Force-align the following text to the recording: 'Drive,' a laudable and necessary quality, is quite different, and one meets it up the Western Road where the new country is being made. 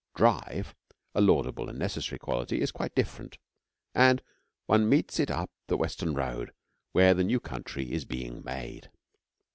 'Drive,' 0.15 0.73
a 1.13 1.21
laudable 1.21 1.69
and 1.69 1.77
necessary 1.77 2.17
quality, 2.17 2.59
is 2.59 2.71
quite 2.71 2.95
different, 2.95 3.37
and 3.93 4.23
one 4.65 4.89
meets 4.89 5.19
it 5.19 5.29
up 5.29 5.51
the 5.67 5.77
Western 5.77 6.15
Road 6.15 6.53
where 6.91 7.13
the 7.13 7.23
new 7.23 7.39
country 7.39 7.91
is 7.91 8.03
being 8.03 8.43
made. 8.43 8.89